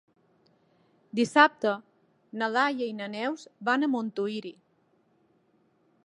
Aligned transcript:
Dissabte 1.19 1.73
na 2.41 2.49
Laia 2.55 2.87
i 2.93 2.95
na 3.01 3.09
Neus 3.17 3.43
van 3.69 3.89
a 3.89 3.89
Montuïri. 3.97 4.53